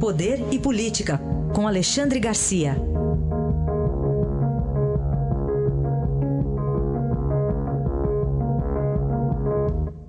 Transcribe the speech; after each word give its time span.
Poder 0.00 0.38
e 0.50 0.58
Política, 0.58 1.18
com 1.54 1.68
Alexandre 1.68 2.18
Garcia. 2.18 2.72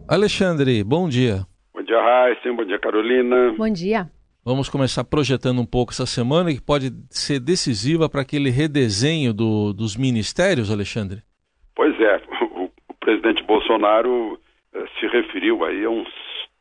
Alexandre, 0.08 0.82
bom 0.82 1.10
dia. 1.10 1.46
Bom 1.74 1.84
dia, 1.84 2.02
Raíssa. 2.02 2.54
Bom 2.54 2.64
dia, 2.64 2.80
Carolina. 2.80 3.54
Bom 3.58 3.70
dia. 3.70 4.10
Vamos 4.46 4.70
começar 4.70 5.04
projetando 5.04 5.60
um 5.60 5.66
pouco 5.66 5.92
essa 5.92 6.06
semana 6.06 6.54
que 6.54 6.62
pode 6.62 6.88
ser 7.10 7.42
decisiva 7.42 8.08
para 8.08 8.22
aquele 8.22 8.50
redesenho 8.50 9.34
do, 9.34 9.74
dos 9.74 9.98
ministérios, 9.98 10.72
Alexandre? 10.72 11.20
Pois 11.76 12.00
é, 12.00 12.16
o, 12.56 12.64
o 12.88 12.94
presidente 13.02 13.44
Bolsonaro 13.44 14.40
eh, 14.74 14.86
se 14.98 15.08
referiu 15.08 15.66
aí 15.66 15.84
a 15.84 15.90
um 15.90 16.06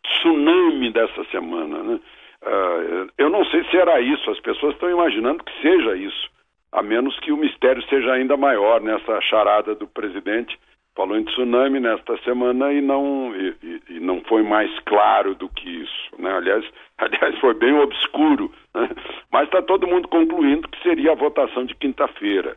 tsunami 0.03 0.93
dessa 0.93 1.23
semana, 1.31 1.81
né? 1.85 2.01
Uh, 2.43 3.11
eu 3.18 3.28
não 3.28 3.45
sei 3.46 3.65
se 3.65 3.77
era 3.77 4.01
isso, 4.01 4.30
as 4.30 4.41
pessoas 4.41 4.74
estão 4.74 4.91
imaginando 4.91 5.45
que 5.45 5.60
seja 5.60 5.96
isso, 5.96 6.30
a 6.73 6.82
menos 6.82 7.19
que 7.20 7.32
o 7.32 7.37
mistério 7.37 7.82
seja 7.88 8.12
ainda 8.12 8.37
maior 8.37 8.80
nessa 8.80 9.20
charada 9.20 9.74
do 9.74 9.87
presidente. 9.87 10.59
Falou 10.96 11.16
em 11.16 11.24
tsunami 11.24 11.79
nesta 11.79 12.16
semana 12.24 12.73
e 12.73 12.80
não, 12.80 13.34
e, 13.34 13.55
e, 13.62 13.82
e 13.96 14.01
não 14.01 14.20
foi 14.23 14.42
mais 14.42 14.70
claro 14.80 15.34
do 15.34 15.48
que 15.48 15.68
isso. 15.68 16.10
Né? 16.18 16.30
Aliás, 16.32 16.65
aliás, 16.98 17.38
foi 17.38 17.55
bem 17.55 17.74
obscuro. 17.74 18.52
Né? 18.74 18.88
Mas 19.30 19.45
está 19.45 19.62
todo 19.62 19.87
mundo 19.87 20.09
concluindo 20.09 20.68
que 20.68 20.82
seria 20.82 21.12
a 21.12 21.16
votação 21.16 21.65
de 21.65 21.74
quinta-feira 21.74 22.57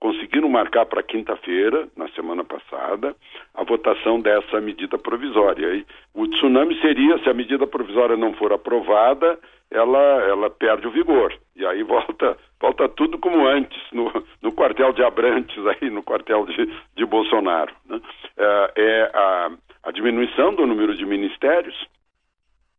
conseguiram 0.00 0.48
marcar 0.48 0.86
para 0.86 1.02
quinta-feira, 1.02 1.86
na 1.94 2.08
semana 2.08 2.42
passada, 2.42 3.14
a 3.54 3.62
votação 3.62 4.18
dessa 4.18 4.58
medida 4.60 4.96
provisória. 4.98 5.74
E 5.74 5.86
o 6.14 6.26
tsunami 6.26 6.80
seria, 6.80 7.18
se 7.18 7.28
a 7.28 7.34
medida 7.34 7.66
provisória 7.66 8.16
não 8.16 8.32
for 8.32 8.50
aprovada, 8.52 9.38
ela, 9.70 10.00
ela 10.26 10.50
perde 10.50 10.88
o 10.88 10.90
vigor. 10.90 11.32
E 11.54 11.66
aí 11.66 11.82
volta, 11.82 12.36
volta 12.58 12.88
tudo 12.88 13.18
como 13.18 13.46
antes, 13.46 13.78
no, 13.92 14.10
no 14.42 14.50
quartel 14.52 14.92
de 14.94 15.04
Abrantes, 15.04 15.58
aí, 15.66 15.90
no 15.90 16.02
quartel 16.02 16.46
de, 16.46 16.66
de 16.96 17.04
Bolsonaro. 17.04 17.72
Né? 17.86 18.00
É, 18.38 18.72
é 18.76 19.10
a, 19.14 19.50
a 19.84 19.90
diminuição 19.92 20.54
do 20.54 20.66
número 20.66 20.96
de 20.96 21.04
ministérios, 21.04 21.76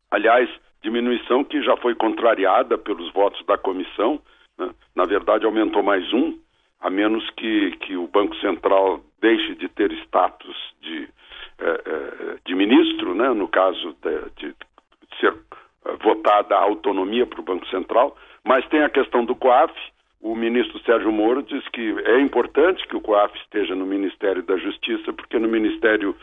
aliás, 0.09 0.49
diminuição 0.81 1.43
que 1.43 1.61
já 1.61 1.77
foi 1.77 1.93
contrariada 1.93 2.79
pelos 2.79 3.13
votos 3.13 3.45
da 3.45 3.59
comissão, 3.59 4.19
né? 4.57 4.71
na 4.95 5.05
verdade 5.05 5.45
aumentou 5.45 5.83
mais 5.83 6.11
um, 6.11 6.37
a 6.81 6.89
menos 6.89 7.29
que, 7.31 7.71
que 7.77 7.95
o 7.95 8.07
Banco 8.07 8.35
Central 8.37 9.01
deixe 9.21 9.55
de 9.55 9.69
ter 9.69 9.91
status 10.05 10.57
de, 10.81 11.07
eh, 11.59 11.81
eh, 11.85 12.37
de 12.43 12.55
ministro, 12.55 13.13
né, 13.13 13.29
no 13.29 13.47
caso 13.47 13.95
de, 14.01 14.19
de 14.37 14.55
ser 15.19 15.33
eh, 15.85 15.95
votada 16.03 16.55
a 16.55 16.61
autonomia 16.61 17.25
para 17.25 17.39
o 17.39 17.43
Banco 17.43 17.67
Central, 17.67 18.17
mas 18.43 18.67
tem 18.69 18.81
a 18.81 18.89
questão 18.89 19.23
do 19.23 19.35
COAF. 19.35 19.71
O 20.23 20.35
ministro 20.35 20.79
Sérgio 20.83 21.11
Moro 21.11 21.41
diz 21.43 21.67
que 21.69 21.95
é 22.05 22.19
importante 22.19 22.87
que 22.87 22.95
o 22.95 23.01
COAF 23.01 23.35
esteja 23.39 23.75
no 23.75 23.85
Ministério 23.85 24.43
da 24.43 24.55
Justiça, 24.57 25.11
porque 25.13 25.39
no 25.39 25.47
Ministério 25.47 26.15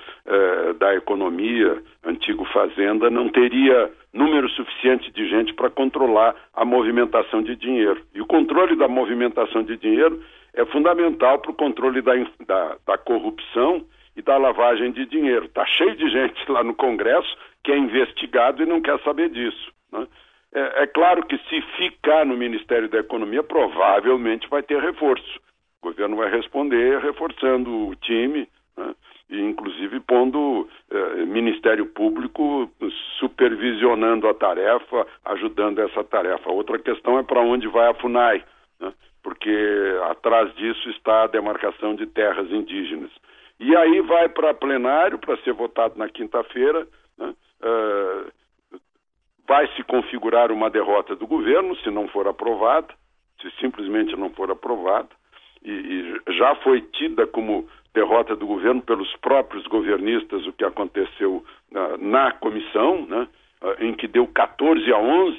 da 0.79 0.95
Economia, 0.95 1.83
antigo 2.05 2.45
Fazenda, 2.53 3.11
não 3.11 3.29
teria 3.29 3.91
número 4.13 4.49
suficiente 4.51 5.11
de 5.13 5.29
gente 5.29 5.53
para 5.53 5.71
controlar 5.71 6.35
a 6.55 6.65
movimentação 6.65 7.43
de 7.43 7.55
dinheiro. 7.57 8.03
E 8.15 8.21
o 8.21 8.27
controle 8.27 8.77
da 8.77 8.89
movimentação 8.89 9.63
de 9.63 9.77
dinheiro 9.77 10.23
é 10.55 10.65
fundamental 10.67 11.39
para 11.39 11.51
o 11.51 11.55
controle 11.55 12.01
da, 12.01 12.15
da, 12.47 12.77
da, 12.87 12.99
corrupção 12.99 13.85
e 14.17 14.23
da 14.23 14.37
lavagem 14.37 14.91
de 14.93 15.07
dinheiro. 15.07 15.47
Está 15.47 15.65
cheio 15.67 15.95
de 15.95 16.09
gente 16.09 16.51
lá 16.51 16.65
no 16.65 16.75
Congresso 16.75 17.37
que 17.63 17.73
é 17.73 17.79
investigado 17.79 18.63
e 18.63 18.67
não 18.67 18.81
quer 18.81 18.99
saber 19.01 19.29
disso. 19.29 19.73
Né? 19.93 20.07
É, 20.55 20.83
é, 20.83 20.87
claro 20.87 21.25
que 21.27 21.37
se 21.37 21.61
ficar 21.77 22.25
no 22.25 22.37
Ministério 22.37 22.89
da 22.89 22.99
Economia, 22.99 23.43
provavelmente 23.43 24.49
vai 24.49 24.63
ter 24.63 24.81
reforço. 24.81 25.39
O 25.83 25.89
governo 25.89 26.17
vai 26.17 26.31
responder 26.31 26.99
reforçando 27.01 27.89
o 27.89 27.95
time, 27.97 28.49
né? 28.77 28.95
e 29.29 29.41
inclusive 29.41 30.01
pondo 30.01 30.69
Ministério 31.29 31.87
Público 31.87 32.71
supervisionando 33.19 34.29
a 34.29 34.35
tarefa, 34.35 35.07
ajudando 35.25 35.81
essa 35.81 36.03
tarefa. 36.03 36.51
Outra 36.51 36.79
questão 36.79 37.19
é 37.19 37.23
para 37.23 37.41
onde 37.41 37.69
vai 37.69 37.89
a 37.89 37.95
FUNAI 37.95 38.45
porque 39.29 39.99
atrás 40.11 40.55
disso 40.55 40.89
está 40.89 41.25
a 41.25 41.27
demarcação 41.27 41.95
de 41.95 42.07
terras 42.07 42.51
indígenas. 42.51 43.11
E 43.61 43.77
aí 43.77 44.01
vai 44.01 44.27
para 44.29 44.55
plenário 44.55 45.19
para 45.19 45.37
ser 45.39 45.53
votado 45.53 45.99
na 45.99 46.09
quinta-feira. 46.09 46.89
Né? 47.19 47.35
Uh, 47.61 48.79
vai 49.47 49.67
se 49.75 49.83
configurar 49.83 50.51
uma 50.51 50.71
derrota 50.71 51.15
do 51.15 51.27
governo 51.27 51.77
se 51.77 51.91
não 51.91 52.09
for 52.09 52.27
aprovada, 52.27 52.89
se 53.43 53.51
simplesmente 53.61 54.17
não 54.17 54.31
for 54.31 54.51
aprovada, 54.51 55.09
e, 55.65 55.71
e 55.71 56.33
já 56.35 56.55
foi 56.57 56.81
tida 56.81 57.27
como 57.27 57.69
derrota 57.95 58.37
do 58.37 58.47
governo 58.47 58.83
pelos 58.83 59.15
próprios 59.17 59.67
governistas 59.67 60.47
o 60.47 60.53
que 60.53 60.65
aconteceu 60.65 61.45
na, 61.71 61.97
na 61.99 62.33
comissão, 62.33 63.07
né? 63.07 63.27
uh, 63.63 63.85
em 63.85 63.95
que 63.95 64.07
deu 64.07 64.27
14 64.27 64.93
a 64.93 64.99
11, 64.99 65.39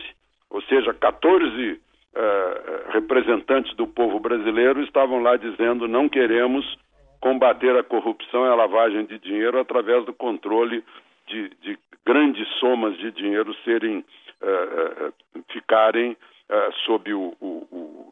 ou 0.49 0.61
seja, 0.63 0.93
14 0.93 1.71
uh, 1.71 2.91
representantes 2.91 3.73
do 3.75 3.87
povo 3.87 4.19
brasileiro 4.19 4.81
estavam 4.83 5.21
lá 5.21 5.37
dizendo 5.37 5.87
não 5.87 6.09
queremos 6.09 6.65
combater 7.21 7.75
a 7.77 7.83
corrupção 7.83 8.45
e 8.45 8.49
a 8.49 8.55
lavagem 8.55 9.05
de 9.05 9.19
dinheiro 9.19 9.59
através 9.59 10.05
do 10.05 10.13
controle 10.13 10.83
de, 11.27 11.49
de 11.61 11.77
grandes 12.05 12.47
somas 12.59 12.97
de 12.97 13.11
dinheiro 13.11 13.53
serem 13.65 14.03
ficarem 15.51 16.15
sob 16.85 17.13
o, 17.13 17.35
o, 17.41 17.67
o, 17.69 18.08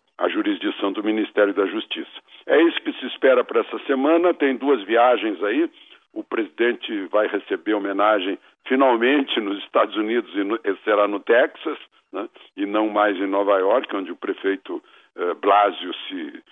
jurisdição 0.47 0.91
do 0.91 1.03
Ministério 1.03 1.53
da 1.53 1.65
Justiça. 1.65 2.09
É 2.45 2.61
isso 2.63 2.81
que 2.81 2.93
se 2.93 3.05
espera 3.07 3.43
para 3.43 3.61
essa 3.61 3.77
semana. 3.79 4.33
Tem 4.33 4.55
duas 4.55 4.83
viagens 4.83 5.41
aí. 5.43 5.69
O 6.13 6.23
presidente 6.23 7.05
vai 7.07 7.27
receber 7.27 7.73
homenagem 7.73 8.39
finalmente 8.65 9.39
nos 9.39 9.59
Estados 9.63 9.95
Unidos 9.95 10.33
e 10.35 10.43
no, 10.43 10.59
será 10.83 11.07
no 11.07 11.19
Texas 11.19 11.77
né? 12.11 12.27
e 12.55 12.65
não 12.65 12.89
mais 12.89 13.17
em 13.17 13.27
Nova 13.27 13.57
York, 13.59 13.93
onde 13.95 14.11
o 14.11 14.15
prefeito 14.15 14.81
uh, 15.15 15.35
Blasio 15.35 15.93
se, 16.07 16.43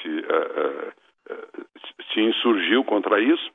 se, 0.00 0.08
uh, 0.08 0.92
uh, 1.30 1.66
se 2.12 2.20
insurgiu 2.20 2.84
contra 2.84 3.20
isso. 3.20 3.50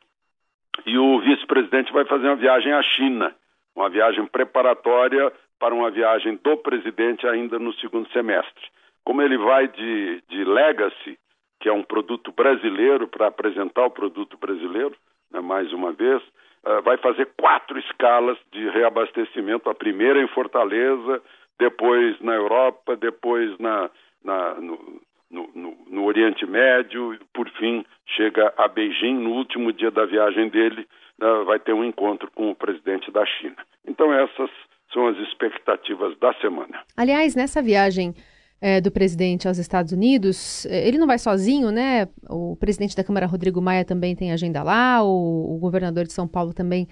E 0.85 0.97
o 0.97 1.19
vice-presidente 1.19 1.93
vai 1.93 2.05
fazer 2.05 2.27
uma 2.27 2.35
viagem 2.35 2.73
à 2.73 2.81
China, 2.83 3.33
uma 3.73 3.89
viagem 3.89 4.25
preparatória 4.27 5.31
para 5.57 5.73
uma 5.73 5.89
viagem 5.89 6.37
do 6.43 6.57
presidente 6.57 7.25
ainda 7.25 7.57
no 7.57 7.73
segundo 7.75 8.09
semestre. 8.11 8.65
Como 9.05 9.21
ele 9.21 9.37
vai 9.37 9.67
de, 9.67 10.23
de 10.27 10.43
Legacy, 10.43 11.17
que 11.59 11.69
é 11.69 11.71
um 11.71 11.83
produto 11.83 12.31
brasileiro, 12.31 13.07
para 13.07 13.27
apresentar 13.27 13.85
o 13.85 13.91
produto 13.91 14.35
brasileiro, 14.37 14.95
né, 15.31 15.39
mais 15.39 15.71
uma 15.71 15.91
vez, 15.91 16.21
uh, 16.65 16.81
vai 16.83 16.97
fazer 16.97 17.29
quatro 17.37 17.77
escalas 17.79 18.37
de 18.51 18.67
reabastecimento. 18.69 19.69
A 19.69 19.75
primeira 19.75 20.21
em 20.21 20.27
Fortaleza, 20.27 21.21
depois 21.59 22.19
na 22.19 22.33
Europa, 22.33 22.95
depois 22.95 23.57
na, 23.59 23.89
na 24.23 24.55
no, 24.55 25.01
no, 25.29 25.77
no, 25.87 26.05
Oriente 26.05 26.45
Médio, 26.45 27.13
e 27.13 27.19
por 27.31 27.47
fim 27.51 27.85
chega 28.07 28.53
a 28.57 28.67
Beijing. 28.67 29.13
No 29.13 29.31
último 29.31 29.71
dia 29.71 29.91
da 29.91 30.05
viagem 30.05 30.49
dele, 30.49 30.87
uh, 31.21 31.45
vai 31.45 31.59
ter 31.59 31.73
um 31.73 31.83
encontro 31.83 32.29
com 32.31 32.49
o 32.49 32.55
presidente 32.55 33.11
da 33.11 33.23
China. 33.25 33.57
Então, 33.87 34.11
essas 34.11 34.49
são 34.91 35.07
as 35.07 35.17
expectativas 35.17 36.17
da 36.17 36.33
semana. 36.35 36.81
Aliás, 36.97 37.35
nessa 37.35 37.61
viagem 37.61 38.15
é, 38.61 38.79
do 38.81 38.91
presidente 38.91 39.47
aos 39.47 39.57
Estados 39.57 39.91
Unidos, 39.91 40.65
é, 40.65 40.87
ele 40.87 40.97
não 40.97 41.07
vai 41.07 41.17
sozinho, 41.17 41.71
né? 41.71 42.07
O 42.29 42.55
presidente 42.55 42.95
da 42.95 43.03
Câmara, 43.03 43.25
Rodrigo 43.25 43.61
Maia, 43.61 43.85
também 43.85 44.15
tem 44.15 44.31
agenda 44.31 44.63
lá, 44.63 45.03
o, 45.03 45.55
o 45.55 45.57
governador 45.59 46.05
de 46.05 46.13
São 46.13 46.27
Paulo 46.27 46.53
também 46.53 46.87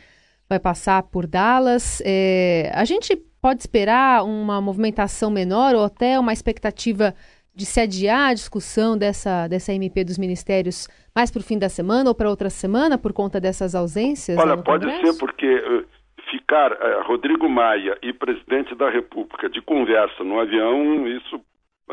vai 0.48 0.60
passar 0.60 1.04
por 1.04 1.26
Dallas. 1.26 2.02
É, 2.06 2.72
a 2.74 2.86
gente 2.86 3.16
pode 3.42 3.62
esperar 3.62 4.24
uma 4.24 4.62
movimentação 4.62 5.30
menor 5.30 5.76
ou 5.76 5.84
até 5.84 6.20
uma 6.20 6.34
expectativa 6.34 7.14
de 7.56 7.66
se 7.66 7.80
adiar 7.80 8.30
a 8.30 8.34
discussão 8.34 8.98
dessa, 8.98 9.48
dessa 9.48 9.74
MP 9.74 10.04
dos 10.04 10.18
ministérios 10.18 10.88
mais 11.16 11.30
para 11.30 11.40
o 11.40 11.44
fim 11.44 11.60
da 11.60 11.70
semana 11.70 12.10
ou 12.10 12.16
para 12.16 12.30
outra 12.30 12.50
semana 12.50 12.98
por 12.98 13.14
conta 13.14 13.40
dessas 13.40 13.76
ausências? 13.76 14.38
Olha, 14.38 14.58
pode 14.58 14.90
ser 15.02 15.14
porque 15.20 15.46
uh, 15.46 15.86
ficar 16.32 16.72
uh, 16.72 17.08
Rodrigo 17.08 17.48
Maia 17.48 17.98
e 18.02 18.12
presidente 18.12 18.74
da 18.76 18.90
República 18.90 19.50
de 19.50 19.62
conversa 19.62 20.24
no 20.24 20.40
avião, 20.40 21.08
isso 21.08 21.40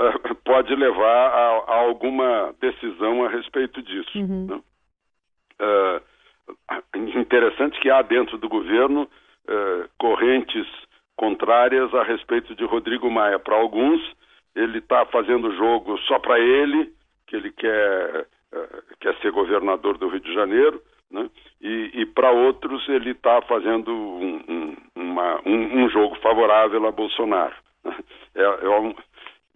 pode 0.45 0.75
levar 0.75 1.29
a, 1.29 1.65
a, 1.67 1.77
alguma 1.77 2.55
decisão 2.61 3.25
a 3.25 3.29
respeito 3.29 3.83
disso. 3.83 4.19
Uhum. 4.19 4.47
Né? 4.47 4.63
interessante 7.05 7.79
que 7.81 7.91
há 7.91 8.01
dentro 8.03 8.39
do 8.39 8.49
governo 8.49 9.09
correntes 9.99 10.67
contrárias 11.21 11.93
a 11.95 12.03
respeito 12.03 12.55
de 12.55 12.65
Rodrigo 12.65 13.11
Maia. 13.11 13.39
Para 13.39 13.55
alguns, 13.55 14.01
ele 14.55 14.79
está 14.79 15.05
fazendo 15.07 15.55
jogo 15.55 15.99
só 16.09 16.19
para 16.19 16.41
ele, 16.41 16.93
que 17.27 17.37
ele 17.37 17.53
quer, 17.53 18.27
uh, 18.53 18.83
quer 18.99 19.15
ser 19.19 19.31
governador 19.31 19.99
do 19.99 20.09
Rio 20.09 20.21
de 20.21 20.33
Janeiro, 20.33 20.83
né? 21.11 21.29
e, 21.61 21.91
e 21.95 22.07
para 22.07 22.31
outros 22.31 22.89
ele 22.89 23.11
está 23.11 23.43
fazendo 23.43 23.93
um, 23.93 24.43
um, 24.49 24.77
uma, 24.97 25.41
um, 25.47 25.85
um, 25.85 25.91
jogo 25.91 26.17
favorável 26.17 26.87
a 26.87 26.91
Bolsonaro. 26.91 27.55
É, 28.33 28.43
é 28.43 28.79
um, 28.79 28.95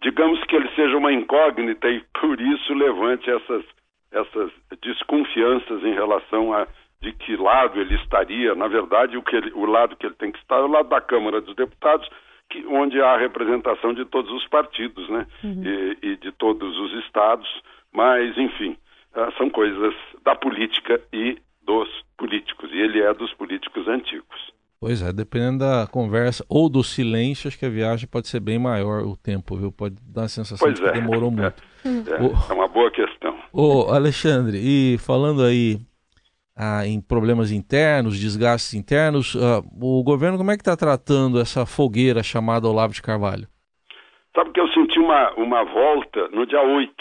digamos 0.05 0.39
que 0.43 0.55
ele 0.55 0.69
seja 0.75 0.95
uma 0.95 1.11
incógnita 1.11 1.89
e 1.89 1.99
por 2.21 2.39
isso 2.39 2.75
levante 2.75 3.27
essas, 3.27 3.65
essas 4.11 4.51
desconfianças 4.79 5.83
em 5.83 5.93
relação 5.93 6.53
a 6.53 6.67
de 7.01 7.11
que 7.11 7.35
lado 7.35 7.81
ele 7.81 7.95
estaria. 7.95 8.53
Na 8.53 8.67
verdade, 8.67 9.17
o, 9.17 9.23
que 9.23 9.35
ele, 9.35 9.51
o 9.53 9.65
lado 9.65 9.95
que 9.95 10.05
ele 10.05 10.13
tem 10.13 10.31
que 10.31 10.37
estar 10.37 10.57
é 10.57 10.61
o 10.61 10.67
lado 10.67 10.89
da 10.89 11.01
Câmara 11.01 11.41
dos 11.41 11.55
Deputados, 11.55 12.07
que, 12.51 12.63
onde 12.67 13.01
há 13.01 13.13
a 13.13 13.17
representação 13.17 13.95
de 13.95 14.05
todos 14.05 14.31
os 14.31 14.47
partidos, 14.47 15.09
né? 15.09 15.25
Uhum. 15.43 15.63
E, 15.63 15.97
e, 16.03 16.15
de 16.17 16.31
todos 16.33 16.77
os 16.77 16.93
estados. 17.03 17.49
Mas, 17.91 18.37
enfim, 18.37 18.77
uh, 19.15 19.31
são 19.39 19.49
coisas 19.49 19.95
da 20.23 20.35
política 20.35 21.01
e 21.11 21.39
dos 21.63 21.89
políticos. 22.15 22.71
E 22.71 22.77
ele 22.77 23.01
é 23.01 23.11
dos 23.11 23.33
políticos 23.33 23.87
antigos. 23.87 24.53
Pois 24.85 25.01
é, 25.01 25.11
dependendo 25.11 25.65
da 25.65 25.87
conversa 25.91 26.45
ou 26.47 26.69
do 26.69 26.83
silêncio, 26.83 27.47
acho 27.47 27.57
que 27.57 27.65
a 27.65 27.69
viagem 27.69 28.07
pode 28.07 28.27
ser 28.27 28.39
bem 28.39 28.59
maior 28.59 29.01
o 29.01 29.17
tempo, 29.17 29.57
viu? 29.57 29.71
Pode 29.71 29.95
dar 30.13 30.25
a 30.25 30.27
sensação 30.27 30.63
pois 30.63 30.75
de 30.75 30.81
que 30.83 30.87
é. 30.87 30.91
demorou 30.91 31.31
é. 31.33 31.41
muito. 31.41 31.63
É, 31.83 32.51
é, 32.51 32.53
uma 32.53 32.67
boa 32.67 32.91
questão. 32.91 33.35
Ô, 33.51 33.91
Alexandre, 33.91 34.59
e 34.59 34.99
falando 34.99 35.41
aí 35.41 35.79
ah, 36.55 36.85
em 36.85 37.01
problemas 37.01 37.51
internos, 37.51 38.19
desgastes 38.19 38.75
internos, 38.75 39.35
ah, 39.35 39.63
o 39.81 40.03
governo 40.03 40.37
como 40.37 40.51
é 40.51 40.55
que 40.55 40.61
está 40.61 40.77
tratando 40.77 41.39
essa 41.39 41.65
fogueira 41.65 42.21
chamada 42.21 42.67
Olavo 42.67 42.93
de 42.93 43.01
Carvalho? 43.01 43.47
Sabe 44.35 44.51
que 44.51 44.59
eu 44.59 44.67
senti 44.67 44.99
uma, 44.99 45.31
uma 45.33 45.63
volta 45.63 46.27
no 46.27 46.45
dia 46.45 46.61
8, 46.61 46.93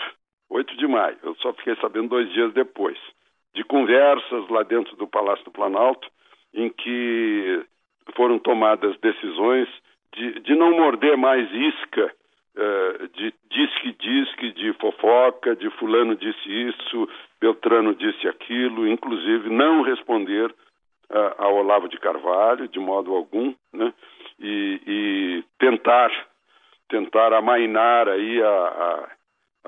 8 0.48 0.76
de 0.78 0.86
maio, 0.86 1.18
eu 1.22 1.34
só 1.34 1.52
fiquei 1.52 1.76
sabendo 1.82 2.08
dois 2.08 2.32
dias 2.32 2.50
depois, 2.54 2.96
de 3.54 3.62
conversas 3.62 4.48
lá 4.48 4.62
dentro 4.62 4.96
do 4.96 5.06
Palácio 5.06 5.44
do 5.44 5.50
Planalto, 5.50 6.08
em 6.54 6.70
que 6.70 7.66
foram 8.14 8.38
tomadas 8.38 8.96
decisões 8.98 9.68
de, 10.14 10.40
de 10.40 10.54
não 10.54 10.72
morder 10.72 11.16
mais 11.16 11.50
isca 11.52 12.12
uh, 12.56 13.08
de 13.08 13.34
disque-disque, 13.50 14.52
de 14.52 14.72
fofoca, 14.74 15.56
de 15.56 15.70
fulano 15.70 16.14
disse 16.14 16.48
isso, 16.48 17.08
Beltrano 17.40 17.94
disse 17.94 18.28
aquilo, 18.28 18.86
inclusive 18.86 19.50
não 19.50 19.82
responder 19.82 20.50
uh, 20.50 21.34
ao 21.38 21.56
Olavo 21.56 21.88
de 21.88 21.98
Carvalho 21.98 22.68
de 22.68 22.78
modo 22.78 23.14
algum, 23.14 23.54
né? 23.72 23.92
E, 24.40 24.80
e 24.86 25.44
tentar 25.58 26.10
tentar 26.88 27.32
amainar 27.32 28.08
aí 28.08 28.42
a, 28.42 28.48
a, 28.48 29.08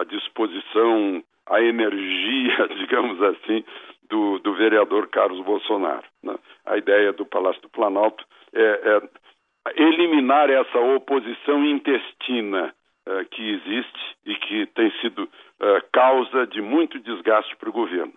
a 0.02 0.04
disposição, 0.04 1.22
a 1.46 1.60
energia, 1.60 2.68
digamos 2.78 3.20
assim, 3.22 3.64
do, 4.08 4.38
do 4.40 4.54
vereador 4.54 5.08
Carlos 5.08 5.44
Bolsonaro. 5.44 6.04
Né? 6.22 6.36
A 6.66 6.76
ideia 6.76 7.12
do 7.12 7.24
Palácio 7.24 7.62
do 7.62 7.68
Planalto 7.68 8.24
é, 8.52 8.60
é 8.60 9.82
eliminar 9.82 10.50
essa 10.50 10.78
oposição 10.78 11.64
intestina 11.64 12.74
uh, 13.06 13.24
que 13.30 13.50
existe 13.50 14.16
e 14.24 14.34
que 14.34 14.66
tem 14.66 14.90
sido 15.00 15.24
uh, 15.24 15.82
causa 15.92 16.46
de 16.46 16.60
muito 16.60 16.98
desgaste 16.98 17.56
para 17.56 17.68
o 17.68 17.72
governo. 17.72 18.12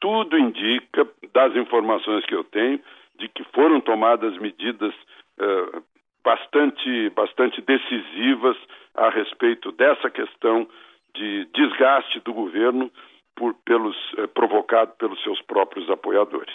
Tudo 0.00 0.38
indica, 0.38 1.06
das 1.32 1.54
informações 1.56 2.24
que 2.26 2.34
eu 2.34 2.44
tenho, 2.44 2.80
de 3.18 3.28
que 3.28 3.44
foram 3.54 3.80
tomadas 3.80 4.36
medidas 4.38 4.94
uh, 5.38 5.82
bastante, 6.24 7.10
bastante 7.10 7.60
decisivas 7.60 8.56
a 8.94 9.10
respeito 9.10 9.72
dessa 9.72 10.10
questão 10.10 10.66
de 11.14 11.46
desgaste 11.54 12.20
do 12.20 12.32
governo 12.32 12.90
por, 13.36 13.54
pelos, 13.64 13.96
eh, 14.18 14.26
provocado 14.28 14.92
pelos 14.96 15.20
seus 15.22 15.40
próprios 15.42 15.88
apoiadores. 15.90 16.54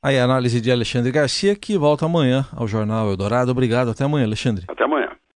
Aí 0.00 0.16
a 0.16 0.24
análise 0.24 0.60
de 0.60 0.70
Alexandre 0.70 1.10
Garcia, 1.10 1.56
que 1.56 1.76
volta 1.76 2.06
amanhã 2.06 2.46
ao 2.54 2.68
Jornal 2.68 3.08
Eldorado. 3.10 3.50
Obrigado, 3.50 3.90
até 3.90 4.04
amanhã, 4.04 4.24
Alexandre. 4.24 4.64